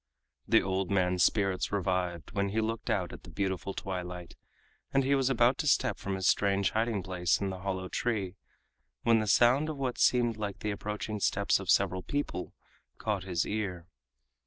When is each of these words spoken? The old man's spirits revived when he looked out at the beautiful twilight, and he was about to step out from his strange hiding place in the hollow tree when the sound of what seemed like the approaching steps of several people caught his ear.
The 0.47 0.63
old 0.63 0.89
man's 0.89 1.23
spirits 1.23 1.71
revived 1.71 2.31
when 2.31 2.49
he 2.49 2.59
looked 2.59 2.89
out 2.89 3.13
at 3.13 3.21
the 3.21 3.29
beautiful 3.29 3.75
twilight, 3.75 4.33
and 4.91 5.03
he 5.03 5.13
was 5.13 5.29
about 5.29 5.59
to 5.59 5.67
step 5.67 5.91
out 5.91 5.97
from 5.99 6.15
his 6.15 6.25
strange 6.25 6.71
hiding 6.71 7.03
place 7.03 7.39
in 7.39 7.51
the 7.51 7.59
hollow 7.59 7.87
tree 7.87 8.33
when 9.03 9.19
the 9.19 9.27
sound 9.27 9.69
of 9.69 9.77
what 9.77 9.99
seemed 9.99 10.37
like 10.37 10.61
the 10.61 10.71
approaching 10.71 11.19
steps 11.19 11.59
of 11.59 11.69
several 11.69 12.01
people 12.01 12.55
caught 12.97 13.25
his 13.25 13.45
ear. 13.45 13.85